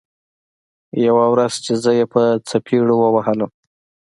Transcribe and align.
يوه 1.07 1.25
ورځ 1.33 1.53
چې 1.65 1.73
زه 1.83 1.91
يې 1.97 2.05
په 2.13 2.21
څپېړو 2.47 2.95
ووهلم. 2.99 3.51